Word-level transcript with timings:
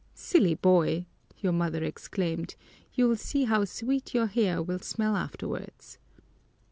'Silly 0.15 0.55
boy,' 0.55 1.05
your 1.41 1.51
mother 1.53 1.83
exclaimed, 1.83 2.55
'you'll 2.95 3.15
see 3.15 3.43
how 3.43 3.63
sweet 3.63 4.15
your 4.15 4.25
hair 4.25 4.59
will 4.59 4.79
smell 4.79 5.15
afterwards.' 5.15 5.99